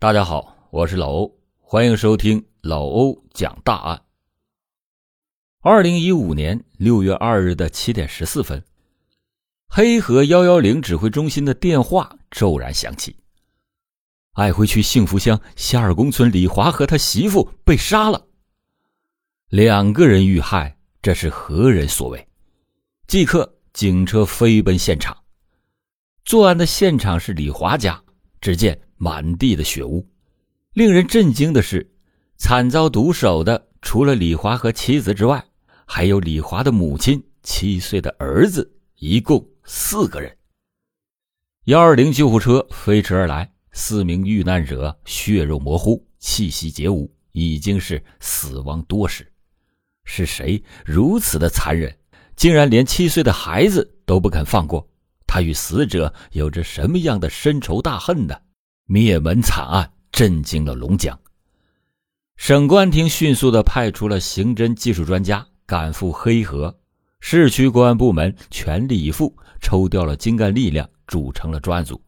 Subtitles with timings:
[0.00, 4.02] 大家好，我是老欧，欢迎收听老欧讲大案。
[5.60, 8.64] 二零一五年六月二日的七点十四分，
[9.68, 13.14] 黑河幺幺零指挥中心的电话骤然响起：
[14.32, 18.26] 爱辉区幸福乡夏二公村李华和他媳妇被杀了，
[19.50, 22.26] 两个人遇害，这是何人所为？
[23.06, 25.14] 即刻，警车飞奔现场。
[26.24, 28.02] 作案的现场是李华家，
[28.40, 28.80] 只见。
[29.02, 30.06] 满地的血污，
[30.74, 31.90] 令人震惊的是，
[32.36, 35.42] 惨遭毒手的除了李华和妻子之外，
[35.86, 40.36] 还有李华的母亲、七岁的儿子，一共四个人。
[41.64, 49.26] 幺二零救护车飞驰而来，四名遇难者血肉模糊，气息皆无，已经是死亡多时。
[50.04, 51.96] 是谁如此的残忍，
[52.36, 54.86] 竟然连七岁的孩子都不肯放过？
[55.26, 58.38] 他与死者有着什么样的深仇大恨呢？
[58.92, 61.16] 灭门惨案震惊了龙江，
[62.34, 66.76] 省公安厅迅速的派出了刑侦技术专家赶赴黑河，
[67.20, 72.02] 市区公安部门全力以赴，抽调了精干力量，组成了专案组，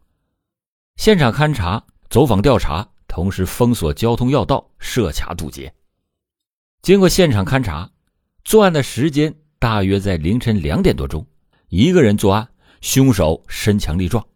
[0.96, 5.72] 现场勘查、走访调查，同时封锁交通要道，设卡堵截。
[6.82, 7.88] 经过现场勘查，
[8.42, 11.24] 作案的时间大约在凌晨两点多钟，
[11.68, 12.48] 一个人作案，
[12.80, 14.26] 凶手身强力壮，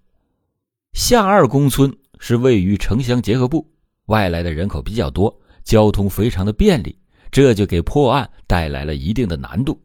[0.93, 1.93] 下二公村。
[2.19, 3.69] 是位于城乡结合部，
[4.07, 6.99] 外来的人口比较多，交通非常的便利，
[7.31, 9.81] 这就给破案带来了一定的难度。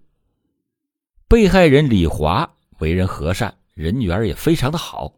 [1.28, 5.14] 被害人李华为人和善，人缘也非常的好，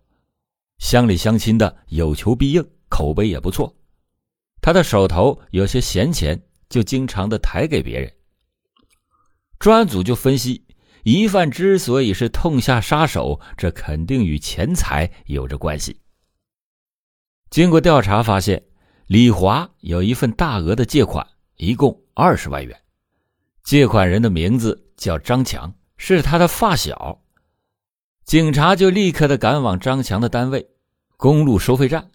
[0.78, 3.76] 乡里乡亲的有求必应，口碑也不错。
[4.62, 8.12] 他的手头有些闲钱，就经常的抬给别人。
[9.60, 10.64] 专案组就分析，
[11.04, 15.98] 疑犯之所以是痛下杀手，这肯定与钱财有着关系。
[17.54, 18.64] 经过调查发现，
[19.06, 21.24] 李华有一份大额的借款，
[21.58, 22.76] 一共二十万元。
[23.64, 27.22] 借款人的名字叫张强，是他的发小。
[28.26, 30.68] 警察就立刻的赶往张强的单位——
[31.16, 32.10] 公路收费站。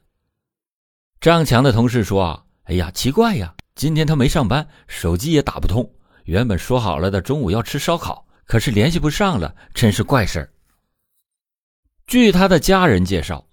[1.20, 5.88] 张强的同事说：“啊，哎呀，奇怪呀，今天他没上班，手机也打不通。
[6.24, 10.50] 原本说好了的中午要吃烧烤，可是联系不上了，真是怪事儿。”
[12.08, 13.44] 据他的家人介绍。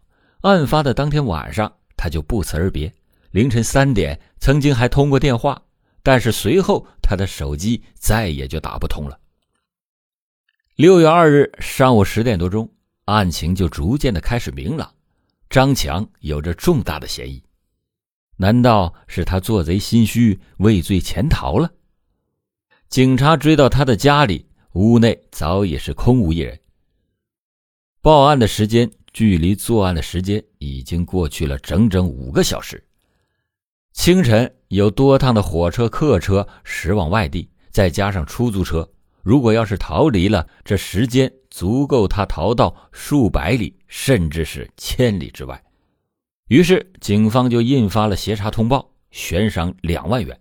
[0.41, 2.93] 案发的当天晚上，他就不辞而别。
[3.31, 5.61] 凌晨三点，曾经还通过电话，
[6.01, 9.19] 但是随后他的手机再也就打不通了。
[10.75, 12.69] 六月二日上午十点多钟，
[13.05, 14.93] 案情就逐渐的开始明朗，
[15.49, 17.43] 张强有着重大的嫌疑。
[18.37, 21.69] 难道是他做贼心虚，畏罪潜逃了？
[22.87, 26.57] 警察追到他的家里，屋内早已是空无一人。
[28.01, 28.89] 报案的时间。
[29.15, 32.83] 距离作案的时间已经过去了整整五个小时。
[33.93, 38.91] 清晨有多趟的火车、客车驶往外地，再加上出租车，
[39.23, 45.63] 如果要是逃离了，这时间足够他逃到数百里，甚至是千里之外。
[46.49, 50.37] 于是，警方就印发了协查通报，悬赏两万元。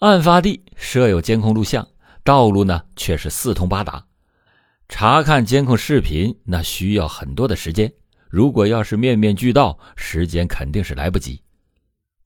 [0.00, 1.88] 案发地设有监控录像，
[2.22, 4.04] 道路呢却是四通八达。
[4.94, 7.90] 查看监控视频，那需要很多的时间。
[8.28, 11.40] 如果要是面面俱到，时间肯定是来不及。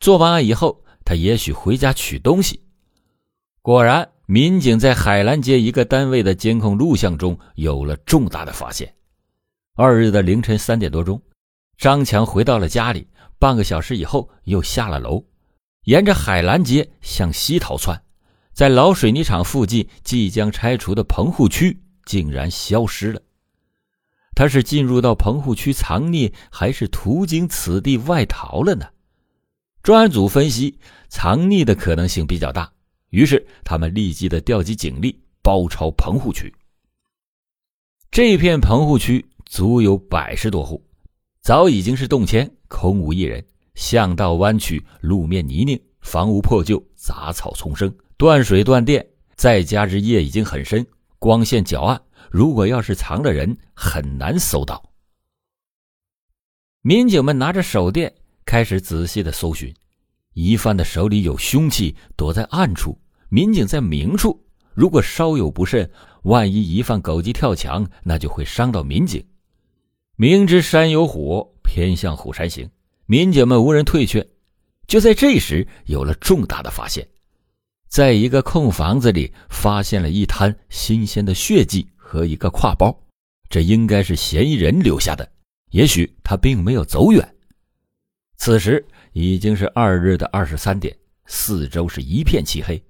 [0.01, 2.61] 做完案以后，他也许回家取东西。
[3.63, 8.93] 果然，民警在海兰街一个单位的监控录像中有了重大的发现。
[9.77, 11.23] 二日的凌晨三点多钟，
[11.79, 13.07] 张强回到了家里，
[13.39, 15.25] 半个小时以后又下了楼，
[15.85, 18.03] 沿着海兰街向西逃窜，
[18.53, 21.81] 在老水泥厂附近即将拆除的棚户区。
[22.07, 23.21] 竟然消失了。
[24.35, 28.87] 他是进入到棚户区藏匿，还是途经此地外逃了呢？
[29.83, 30.79] 专案组分析，
[31.09, 32.71] 藏匿的可能性比较大，
[33.11, 36.55] 于是他们立即的调集警力，包抄棚户区。
[38.11, 40.83] 这片棚户区足有百十多户，
[41.41, 50.87] 早已经是动迁，空无一人，巷道弯曲，路面泥泞，房屋破旧，杂草丛生，断水断电，再加之夜已经很深。
[51.27, 52.01] 光线较暗，
[52.31, 54.81] 如果要是藏了人，很难搜到。
[56.83, 58.15] 民警们拿着手电
[58.45, 59.75] 开始仔细的搜寻，
[60.35, 62.97] 疑犯的手里有凶器，躲在暗处；
[63.29, 64.41] 民警在明处。
[64.73, 65.91] 如果稍有不慎，
[66.23, 69.27] 万一疑犯狗急跳墙，那就会伤到民警。
[70.15, 72.71] 明知山有虎，偏向虎山行，
[73.07, 74.25] 民警们无人退却。
[74.87, 77.05] 就在这时，有了重大的发现。
[77.89, 82.97] 在一个空房子里，发现了一滩新鲜的血迹和一个挎包，
[83.49, 85.27] 这应该是嫌疑人留下的。
[85.71, 87.35] 也许他并没有走远。
[88.37, 90.97] 此时已经是二日的二十三点，
[91.27, 92.83] 四周是一片漆黑。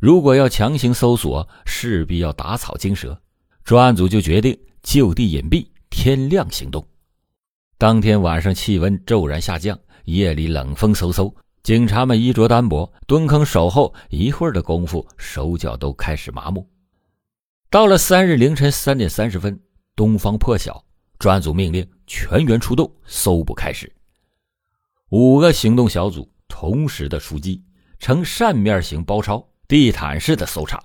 [0.00, 3.18] 如果要强行搜索，势必要打草惊蛇。
[3.64, 6.86] 专案组就决定就地隐蔽，天亮行动。
[7.78, 11.32] 当天晚上气温骤然下降，夜里冷风嗖嗖，
[11.66, 16.64] 警察们衣着单薄，蹲坑守候，一会儿的功夫，手脚都开始麻木。
[17.68, 19.58] 到了三日凌晨三点三十分，
[19.96, 20.84] 东方破晓，
[21.18, 23.92] 专案组命令全员出动，搜捕开始。
[25.08, 27.64] 五个行动小组同时的出击，
[27.98, 30.80] 呈扇面型包抄、地毯式的搜查。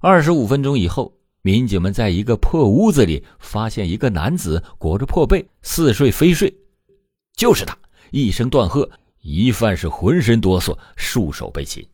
[0.00, 1.16] 二十五分钟以后。
[1.42, 6.52] 民警们在一个破屋子里发现一个男子裹着破被似睡非睡，
[7.34, 7.78] 就是他！
[8.10, 8.90] 一声断喝，
[9.20, 11.86] 疑犯是浑身哆嗦，束手被擒。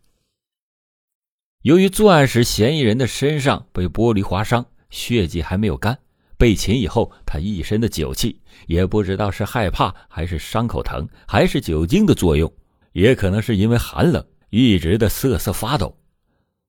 [1.63, 5.99] 由于作案时嫌疑人的身上被玻璃划伤，血迹还没有干，
[6.39, 12.53] 被擒以后他一身的酒气，也不知道是害怕还是伤口疼，还是酒精的作用，
[12.93, 15.99] 也可能是因为寒冷，一直的瑟瑟发抖。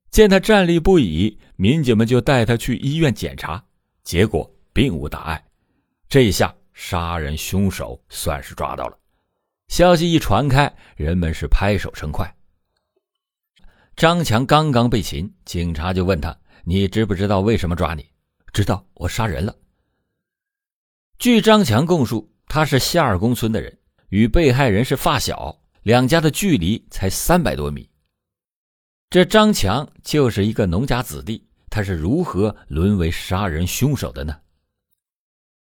[0.09, 3.63] 见他站立不已，民警们就带他去医院检查，
[4.03, 5.45] 结果并无大碍。
[6.09, 8.97] 这下杀人凶手算是抓到了。
[9.67, 12.35] 消息一传开，人们是拍手称快。
[13.95, 18.05] 张强刚刚被擒，警察就问他：“你知不知道为什么抓你
[18.53, 19.55] ？”“知道，我杀人了。”
[21.19, 23.77] 据张强供述，他是夏尔公村的人，
[24.09, 27.89] 与被害人是发小，两家的距离才三百多米。
[29.09, 34.39] 这张强就是一个农家子弟，他是如何沦为杀人凶手的呢？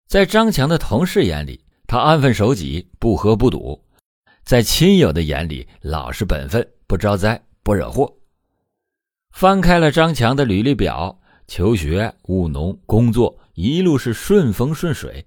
[0.08, 3.82] 在张强的同事眼里，他安分守己，不喝不赌；
[4.44, 8.14] 在亲友的眼里，老实本分，不招灾，不惹祸。
[9.32, 15.26] 翻开了张强的履历表，求学、务农、工作一路是顺风顺水。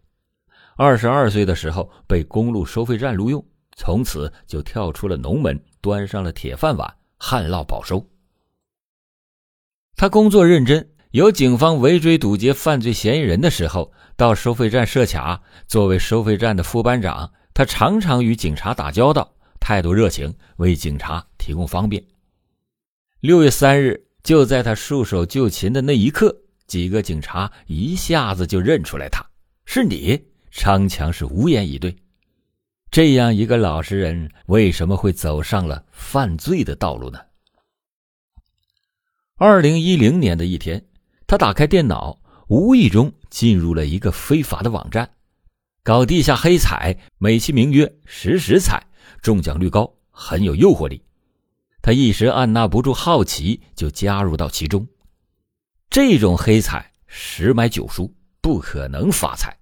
[0.77, 3.43] 二十二岁的时候被公路收费站录用，
[3.75, 6.95] 从此就跳出了农门，端上了铁饭碗。
[7.17, 8.07] 旱涝保收。
[9.95, 15.41] 他工作认真，有警方围追堵截犯罪嫌疑人的时候，到收费站设卡。
[15.67, 22.03] 作为收费站的副班长，他常常与警察打交道，态度热情，为警察提供方便。
[23.19, 26.35] 六月三日，就在他束手就擒的那一刻，
[26.67, 29.25] 几个警察一下子就认出来他
[29.65, 30.21] 是你。
[30.51, 31.95] 张强是无言以对。
[32.89, 37.19] 这样一个老实人，为什么会走上了犯罪的道路呢？
[39.37, 40.85] 二零一零年的一天，
[41.25, 42.19] 他打开电脑，
[42.51, 45.09] 无意中进入了一个非法的网站，
[45.83, 48.85] 搞地下黑彩，美其名曰“实时彩”，
[49.23, 51.01] 中奖率高，很有诱惑力。
[51.81, 54.85] 他一时按捺不住好奇，就加入到其中。
[55.89, 59.57] 这种黑彩十买九输，不可能发财，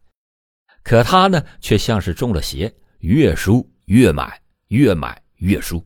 [0.81, 2.74] 可他呢，却像是中了邪。
[3.01, 5.85] 越输越买，越买越输，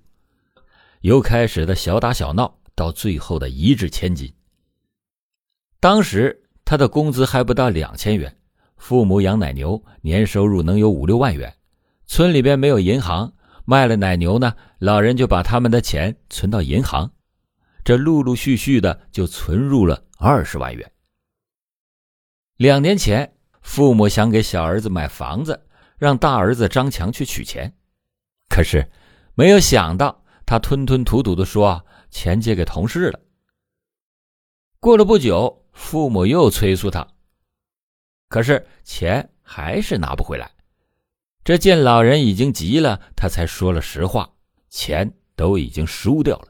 [1.01, 4.33] 由开始的小打小闹到最后的一掷千金。
[5.81, 6.42] 当时
[6.73, 8.35] 他的工资还不到两千元，
[8.77, 11.55] 父母养奶牛，年收入能有五六万元。
[12.07, 13.31] 村里边没有银行，
[13.63, 17.13] 卖了奶牛呢，老人就把他们的钱存到银行，
[17.83, 20.91] 这陆陆续续的就存入了二十万元。
[22.57, 25.67] 两年前，父母想给小儿子买房子。
[25.99, 27.71] 让大儿子张强去取钱，
[28.49, 28.89] 可是
[29.35, 33.19] 没有想到，他吞吞吐吐的说钱借给同事了。
[34.79, 37.05] 过了不久，父母又催促他，
[38.29, 40.49] 可是钱还是拿不回来。
[41.43, 44.31] 这见老人已经急了，他才说了实话，
[44.69, 46.47] 钱都已经输掉了。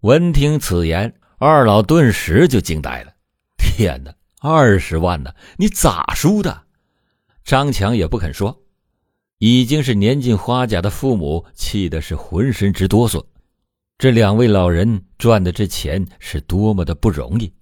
[0.00, 3.14] 闻听此言，二老顿时就惊呆了
[3.56, 5.32] ：“天哪，二十万呢？
[5.56, 6.64] 你咋输的？”
[7.44, 8.62] 张强也不肯说，
[9.38, 13.24] 已经是年近花甲的父母气的是浑身直哆嗦。
[13.96, 17.52] 这两位老人赚的这钱是多么的不容易！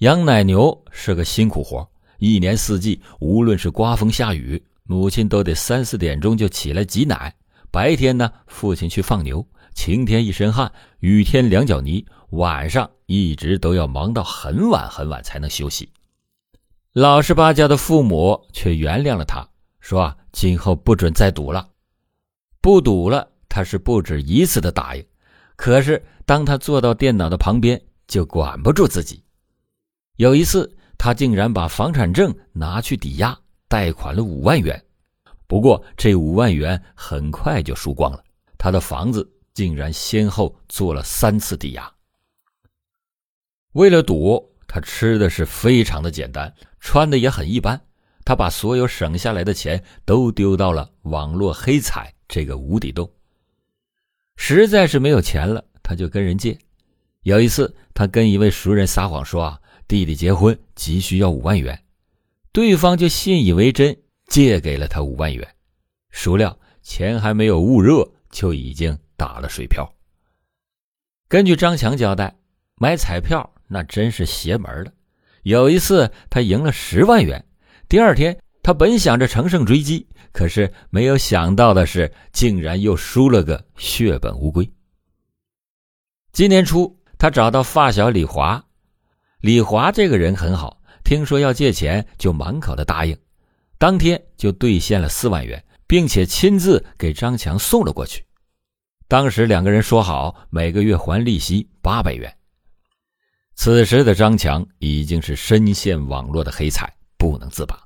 [0.00, 1.88] 养奶牛是个辛苦活，
[2.18, 7.34] 一年四季，无论是刮风下雨，母亲都得三四点钟就起来挤奶。
[7.70, 15.88] 白天呢，父亲去放牛，晴天一身汗，雨天两脚泥，晚上一直都要忙到很晚很晚才能休息。
[16.92, 19.48] 老实巴交的父母却原谅了他，
[19.80, 21.66] 说：“啊今后不准再赌了，
[22.60, 25.02] 不赌了。”他是不止一次的答应。
[25.56, 29.22] 可是当他坐到电脑的旁边，就管不住自己。
[30.16, 34.82] 有一次，他竟然把房产证拿去抵押，贷款了五万元。
[35.46, 38.22] 不过这五万元很快就输光了，
[38.58, 41.90] 他的房子竟然先后做了三次抵押。
[43.72, 44.52] 为了赌。
[44.68, 47.80] 他吃的是非常的简单，穿的也很一般，
[48.24, 53.08] 他把所有省下来的钱都丢到了网络黑彩这个无底洞。
[54.36, 56.58] 实在是没有钱了，他就跟人借。
[57.22, 61.80] 有一次，他跟一位熟人撒谎说啊，弟弟结婚急需要五万元，
[62.52, 65.46] 对方就信以为真，借给了他五万元。
[66.10, 69.88] 孰料钱还没有焐热，就已经打了水漂。
[71.28, 72.36] 根据张强交代，
[72.76, 74.92] 买彩票那真是邪门的。
[75.42, 77.44] 有一次，他赢了十万元。
[77.88, 84.68] 第二天，他本想着乘胜追击，可是没有想到的是，竟然又输了个血本无归。
[86.32, 88.65] 今年初，他找到发小李华，
[89.40, 93.16] 李华这个人很好，听说要借钱，就满口的答应，
[93.78, 98.24] 当天就兑现了四万元，并且亲自给张强送了过去。
[99.08, 102.36] 当时两个人说好，每个月还利息八百元。
[103.54, 106.92] 此时的张强已经是深陷网络的黑彩。
[107.18, 107.82] 不能自拔。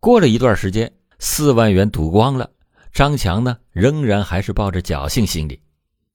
[0.00, 2.50] 过了一段时间，四万元赌光了，
[2.92, 5.62] 张强呢仍然还是抱着侥幸心理，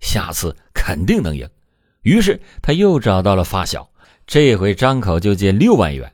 [0.01, 1.49] 下次肯定能赢。
[2.01, 3.91] 于是他又找到了发小，
[4.25, 6.13] 这回张口就借六万元，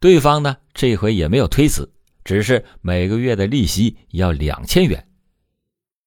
[0.00, 1.92] 对方呢这回也没有推辞，
[2.24, 5.06] 只是每个月的利息要两千元。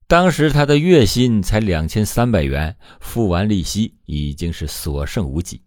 [0.07, 5.61] 当时他的月薪才两千三百元，付完利息已经是所剩无几。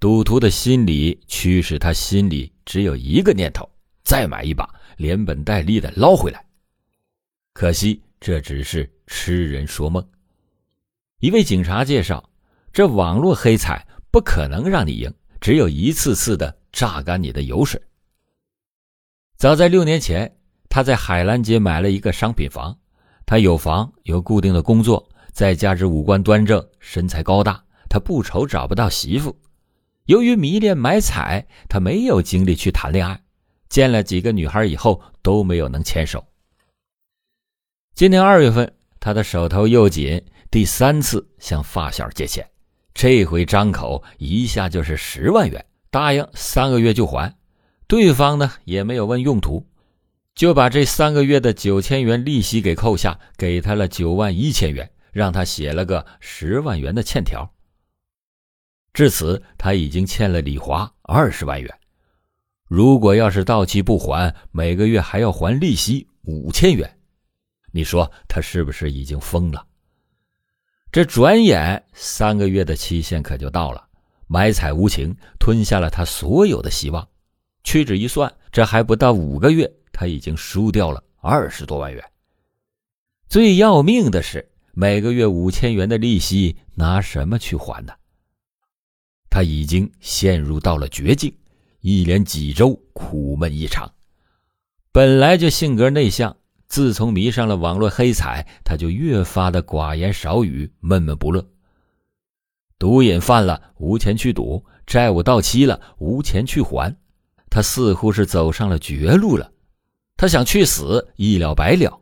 [0.00, 3.70] 赌徒的心理驱使他心里只有一个念头：
[4.02, 6.44] 再买一把，连本带利的捞回来。
[7.52, 10.04] 可惜这只是痴人说梦。
[11.20, 12.30] 一位警察介绍，
[12.72, 17.78] 这网络黑彩不可能让你赢，只有一次次的榨干你的油水。
[19.36, 20.34] 早在六年前，
[20.70, 22.74] 他在海兰街买了一个商品房，
[23.26, 29.38] 他有房有固定的工作，再加之五官端正、身材高大，他不愁找不到媳妇。
[30.06, 33.22] 由于迷恋买彩，他没有精力去谈恋爱，
[33.68, 36.24] 见了几个女孩以后都没有能牵手。
[37.94, 42.44] 今年二月份，他的手头又紧，第三次向发小借钱，
[42.92, 47.32] 这回张口一下就是十万元，答应三个月就还。
[47.86, 49.64] 对方呢也没有问用途，
[50.34, 57.48] 就把这三个月的九千元利息给扣下，给他了九万一千元，让他写了个十万元的欠条。
[58.92, 61.72] 至此，他已经欠了李华二十万元。
[62.66, 66.98] 如果要是到期不还，每个月还要还利息五千元。
[67.70, 69.64] 你说他是不是已经疯了？
[70.92, 73.86] 这转眼三个月的期限可就到了，
[74.26, 77.06] 买彩无情吞下了他所有的希望。
[77.62, 82.04] 屈指一算，这还不到五个月，他已经输掉了二十多万元。
[83.28, 87.92] 最要命的是，每个月五千元的利息拿什么去还呢？
[89.28, 91.32] 他已经陷入到了绝境，
[91.80, 93.92] 一连几周苦闷异常。
[94.90, 96.36] 本来就性格内向，
[96.70, 101.44] 自从迷上了网络黑彩，他就越发的寡言少语，闷闷不乐。
[102.78, 106.96] 毒瘾犯了，无钱去赌；债务到期了，无钱去还。
[107.50, 109.50] 他似乎是走上了绝路了。
[110.16, 112.00] 他想去死，一了百了。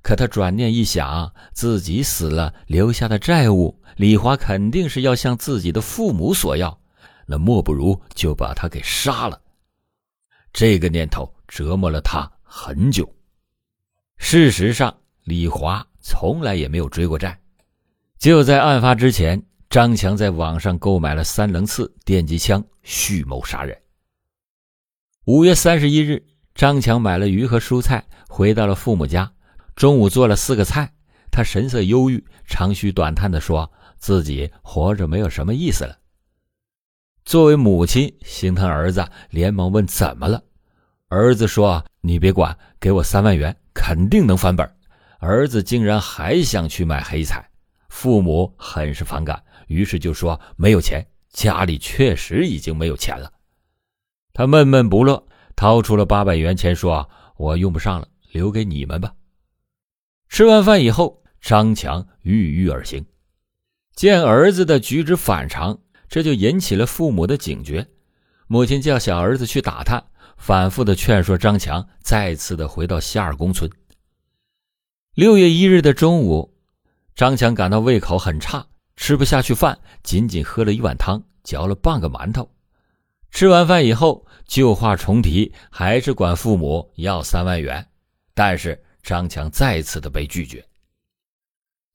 [0.00, 3.78] 可他转念一想，自己死了，留下的债务。
[3.96, 6.80] 李华肯定是要向自己的父母索要，
[7.26, 9.38] 那莫不如就把他给杀了。
[10.54, 13.13] 这个念头折磨了他很久。
[14.16, 17.38] 事实上，李华从来也没有追过债。
[18.18, 23.76] 就在案发之前，张强在网上购买了三棱刺电击枪，蓄谋杀人。
[25.26, 29.32] 五月三十一日，张强买了鱼和蔬菜，回到了父母家，
[29.74, 30.92] 中午做了四个菜。
[31.30, 33.70] 他神色忧郁，长吁短叹地说。
[33.96, 35.96] 自己活着没有什么意思了。
[37.24, 40.42] 作为母亲心疼儿子，连忙问怎么了。
[41.08, 44.66] 儿子说：“你别管，给我三万元，肯定能翻本。”
[45.20, 47.48] 儿子竟然还想去买黑彩，
[47.88, 53.32] 父母很是反感，于是就说：“没有钱，家里确实已经没有钱了。”
[54.34, 55.26] 他闷闷不乐，
[55.56, 59.14] 掏出了八百元钱，说：“我用不上了，留给你们吧。”
[60.28, 63.06] 吃完饭以后，张强郁郁而行。
[63.94, 65.78] 见儿子的举止反常，
[66.08, 67.86] 这就引起了父母的警觉。
[68.46, 70.04] 母亲叫小儿子去打探，
[70.36, 73.70] 反复的劝说张强再次的回到夏尔公村。
[75.14, 76.54] 六月一日的中午，
[77.14, 82.50] 张强感到胃口很差，吃不下去饭，仅仅喝了一碗汤，嚼了半个馒头。
[83.30, 87.86] 吃完饭以后，旧话重提，还是管父母要三万元，
[88.34, 90.64] 但是张强再次的被拒绝。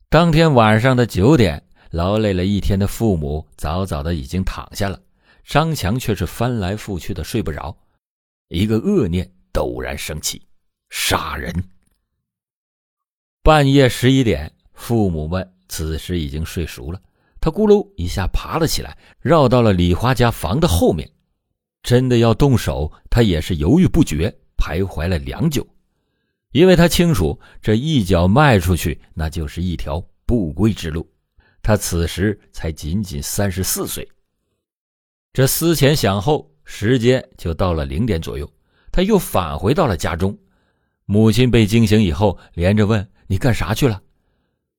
[0.10, 1.64] 当天晚上的九点。
[1.92, 5.02] 劳累了一天的父母早早的已经躺下了，
[5.44, 7.76] 张强却是翻来覆去的睡不着。
[8.50, 10.42] 一个恶念陡然升起：
[10.90, 11.54] 杀人。
[13.44, 17.00] 半夜十一点，父母们此时已经睡熟了。
[17.40, 21.10] 他咕噜一下爬了起来，绕到了李华家房的后面。
[21.84, 25.66] 真的要动手，他也是犹豫不决，徘徊了良久，
[26.52, 31.08] 因为他清楚这一脚迈出去，那就是一条不归之路。
[31.62, 34.10] 他此时才仅仅三十四岁。
[35.32, 38.48] 这思前想后，时间就到了零点左右，
[38.92, 40.38] 他又返回到了家中。
[41.06, 44.00] 母亲被惊醒以后，连着问：“你干啥去了？”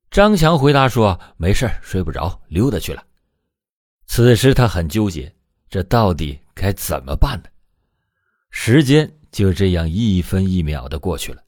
[0.08, 3.02] 张强回答说：“没事，睡不着，溜达去了。”
[4.06, 5.34] 此时他很纠结，
[5.68, 7.50] 这到底该怎么办呢？
[8.50, 11.42] 时间就这样一分一秒的过去了。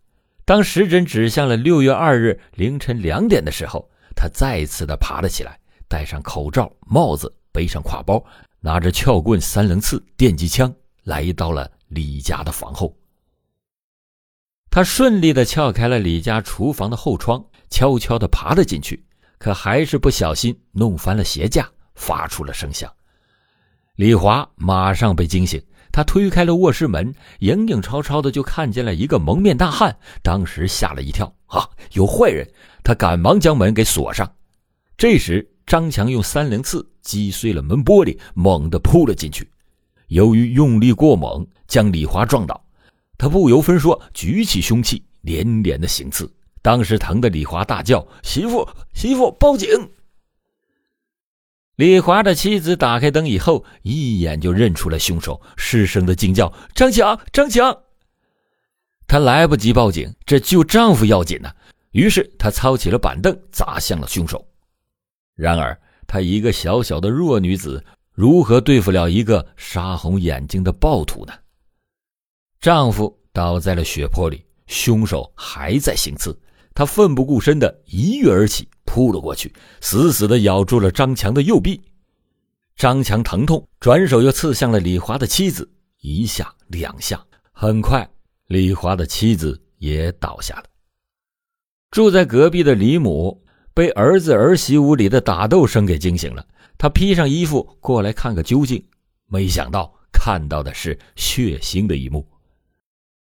[0.44, 5.56] 当时针指向了六月二日凌晨两点的时候，他再次的爬了起来，
[5.86, 8.22] 戴上口罩、帽子，背上挎包，
[8.64, 12.96] 拿着撬棍、三棱刺、电击枪，来到了李家的房后。
[14.70, 19.04] 他顺利的撬开了李家厨房的后窗，悄悄的爬了进去，
[19.36, 22.90] 可还是不小心弄翻了鞋架，发出了声响。
[23.96, 32.48] 李华马上被惊醒，他推开了卧室门，影影绰绰的就看见了一个蒙面大汉，当时吓了一跳，啊，有坏人！
[32.84, 34.32] 他赶忙将门给锁上。
[34.96, 39.48] 这时，张强用三棱刺击碎了门玻璃，猛地扑了进去，
[40.08, 42.62] 由于用力过猛，将李华撞倒。
[43.16, 46.30] 他不由分说，举起凶器，连连的行刺。
[46.60, 49.68] 当时疼的李华大叫：“媳妇，媳妇，报警！”
[51.76, 57.76] 李华的妻子打开灯以后，一眼就认出了凶手，失声的惊叫：“张强，张强！”
[59.08, 61.52] 她来不及报警，这救丈夫要紧呐。
[61.92, 64.46] 于是她操起了板凳，砸向了凶手。
[65.34, 71.32] 然而，她一个小小的弱女子，如何对付了一个杀红眼睛的暴徒呢？
[72.60, 76.38] 丈夫倒在了血泊里，凶手还在行刺。
[76.74, 81.80] 他奋不顾身的一跃而起，扑了过去，死死的咬住了张强的右臂。
[82.76, 88.08] 张强疼痛，转手又刺向了李华的妻子，一下两下，很快，
[88.46, 90.64] 李华的妻子也倒下了。
[91.90, 98.84] 住在隔壁的李母被儿子儿媳屋里的打斗声给惊醒了，他披上衣服过来看个究竟，
[99.26, 102.26] 没想到看到的是血腥的一幕。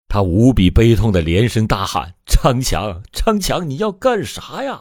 [0.08, 4.80] 他无比悲痛的连声大喊：“张强，张强，你要干啥呀？”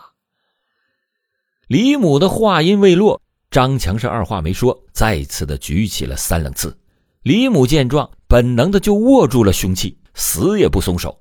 [1.68, 6.78] 李母的话音未落，张强是二话没说，再次的举起了三棱刺。
[7.24, 11.21] 李母见状，本能的就握住了凶器，死也不松手。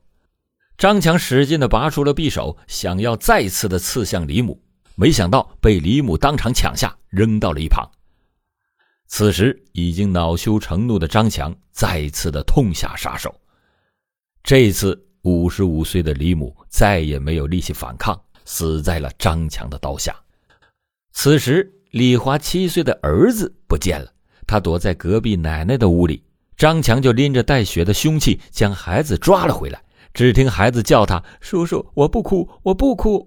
[0.80, 4.58] 张强使劲的拔出了匕首，想要再次的刺向李母，
[4.94, 7.86] 没想到被李母当场抢下，扔到了一旁。
[9.06, 13.38] 此时已经恼羞成怒的张强再次的痛下杀手。
[14.42, 20.16] 这次，五十五岁的李母再也没有力气反抗，死在了张强的刀下。
[21.12, 24.10] 此时，李华七岁的儿子不见了，
[24.46, 26.24] 他躲在隔壁奶奶的屋里。
[26.56, 29.82] 张强就拎着带血的凶器将孩子抓了回来。
[30.12, 33.26] 只听孩子叫他：“叔叔，我不哭，我不哭。”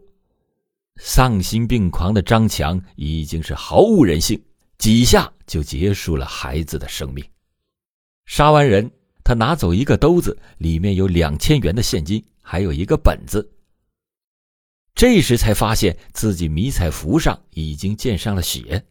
[0.97, 4.41] 丧心病狂的张强已经是毫无人性，
[4.77, 7.23] 几下就结束了孩子的生命。
[8.25, 8.91] 杀完人。
[9.25, 13.49] 他拿走一个兜子，里面有两千元的现金，还有一个本子。
[14.93, 18.85] 这时才发现自己迷彩服上已经溅上了血。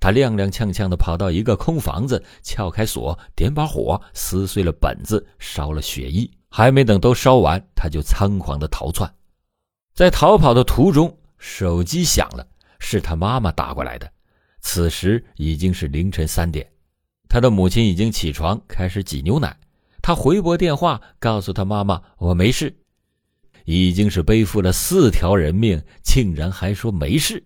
[0.00, 6.28] 他踉踉跄跄的跑到一个空房子，撬开锁，点把火，撕碎了本子，烧了血衣。
[6.50, 9.10] 还没等都烧完，他就仓皇的逃窜。
[9.94, 12.46] 在逃跑的途中，手机响了，
[12.78, 14.10] 是他妈妈打过来的。
[14.60, 16.70] 此时已经是凌晨三点。
[17.28, 19.56] 他的母亲已经起床，开始挤牛奶。
[20.02, 22.76] 他回拨电话，告诉他妈妈：“我没事。”
[23.64, 27.44] 已经是背负了四条人命，竟然还说没事。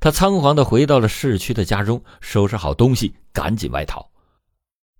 [0.00, 4.10] 他仓皇的回到了市区的家中，收拾好东西，赶紧外逃。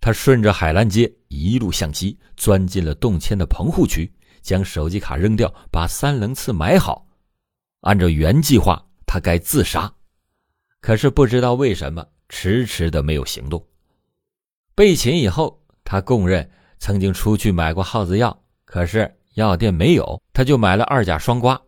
[0.07, 4.09] 他顺着海兰街一路向西，钻进了动迁的棚户区，
[4.41, 7.05] 将手机卡扔掉，把三棱刺埋好。
[7.81, 9.93] 按照原计划，他该自杀，
[10.81, 13.67] 可是不知道为什么，迟迟的没有行动。
[14.77, 21.61] 被擒以后，他供认曾经出去买过耗子药，可是药店没有，他就买了二甲双胍。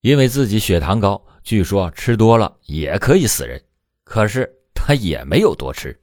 [0.00, 3.62] 因为自己血糖高，据说吃多了也可以死人，
[4.02, 5.96] 可是他也没有多吃。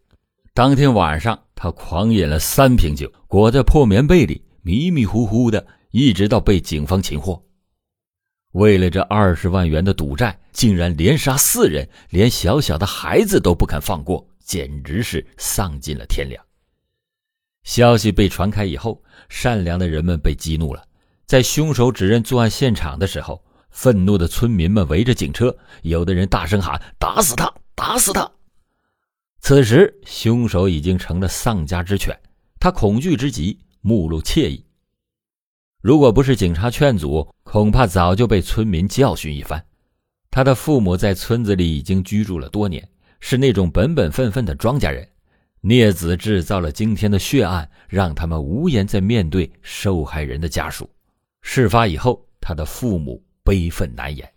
[0.60, 7.41] 当天晚上，他狂饮了三瓶酒，裹在破棉被里，迷迷糊糊的，一直到被警方擒获。
[8.52, 14.28] 为了这二十万元的赌债，竟然连杀四人，连小小的孩子都不肯放过。
[14.43, 16.43] 简直是丧尽了天良。
[17.63, 20.84] 消息被传开以后，善良的人们被激怒了。
[21.26, 27.50] 在凶手指认作案现场的时候，愤怒的村民们围着警车，有的人大声喊：“打死他！
[27.76, 28.30] 打死他！”
[29.41, 32.15] 此时，凶手已经成了丧家之犬，
[32.60, 34.63] 他恐惧之极，目露怯意。
[35.82, 39.65] 如果不是警察劝阻，恐怕早就被村民教训一番。
[40.30, 42.88] 他的父母在村子里已经居住了多年，
[43.19, 45.08] 是那种本本分分的庄稼人。
[45.62, 50.89] 孽子制造了今天的血案，让他们无颜再面对受害人的家属。
[51.41, 54.30] 事发以后，他的父母悲愤难言。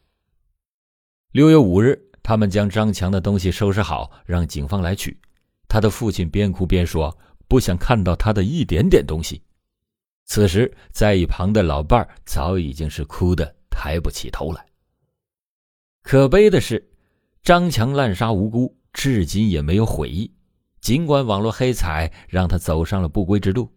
[1.32, 5.18] 六月五日，他们将张强的东西收拾好，让警方来取。
[5.68, 7.16] 他的父亲边哭边说
[7.48, 9.42] ：“不想看到他的一点点东西。”
[10.24, 14.64] 此时，在一旁的老伴儿早已经是哭得抬不起头来。
[16.02, 16.90] 可悲的是，
[17.42, 20.32] 张强滥杀无辜，至今也没有悔意。
[20.80, 23.68] 尽管网络黑彩让他走上了不归之路，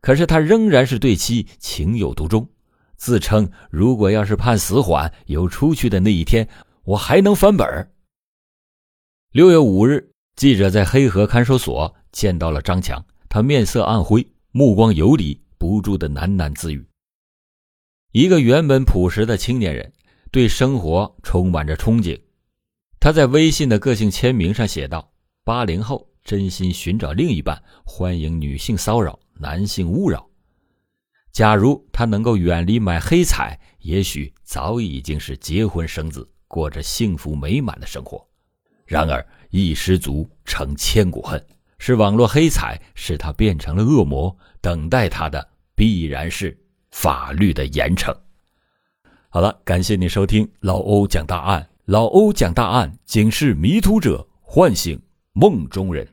[0.00, 2.48] 可是他仍然是对妻情有独钟，
[2.96, 6.48] 自称如果要是判死缓，有出去的那一天，
[6.84, 7.66] 我还能翻本。
[9.34, 15.36] 六月五日，记者在黑河看守所见到了张强，他面色暗灰，目光游离。
[15.58, 16.86] 不住的喃喃自语。
[18.12, 19.92] 一个原本朴实的青年人，
[20.30, 22.16] 对生活充满着憧憬。
[23.00, 30.24] 他在微信的个性签名上写道：“八零后真心寻找另一半，欢迎女性骚扰、男性勿扰。”
[31.32, 38.24] 假如他能够远离买黑彩，也许早已经是结婚生子，过着幸福美满的生活。
[38.86, 41.44] 然而一失足成千古恨，
[41.78, 45.48] 是网络黑彩使他变成了恶魔，等待他的。
[45.76, 46.56] 必然是
[46.92, 48.14] 法律的严惩。
[49.28, 51.68] 好了，感谢你收听老欧讲大案。
[51.86, 56.06] 老欧讲大案，警示迷途者，唤醒梦中人。